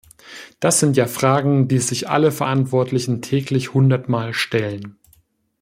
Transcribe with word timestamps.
Das 0.59 0.79
sind 0.79 0.97
ja 0.97 1.05
Fragen, 1.05 1.67
die 1.67 1.77
sich 1.77 2.09
alle 2.09 2.31
Verantwortlichen 2.31 3.21
täglich 3.21 3.75
hundertmal 3.75 4.33
stellen. 4.33 4.97